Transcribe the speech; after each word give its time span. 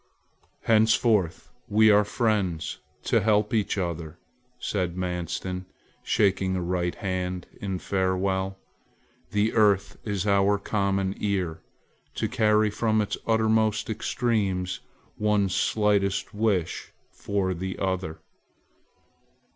"Henceforth 0.63 1.51
we 1.67 1.91
are 1.91 2.03
friends, 2.03 2.79
to 3.03 3.21
help 3.21 3.53
each 3.53 3.77
other," 3.77 4.17
said 4.57 4.97
Manstin, 4.97 5.67
shaking 6.01 6.55
a 6.55 6.61
right 6.63 6.95
hand 6.95 7.45
in 7.61 7.77
farewell. 7.77 8.57
"The 9.29 9.53
earth 9.53 9.97
is 10.03 10.25
our 10.25 10.57
common 10.57 11.13
ear, 11.19 11.61
to 12.15 12.27
carry 12.27 12.71
from 12.71 12.99
its 12.99 13.15
uttermost 13.27 13.91
extremes 13.91 14.79
one's 15.19 15.53
slightest 15.53 16.33
wish 16.33 16.93
for 17.11 17.53
the 17.53 17.77
other!" 17.77 18.21